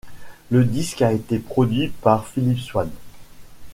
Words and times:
Le 0.49 0.63
disque 0.63 1.03
a 1.03 1.11
été 1.13 1.37
produit 1.37 1.89
par 2.01 2.25
Philippe 2.27 2.57
Swan. 2.57 2.89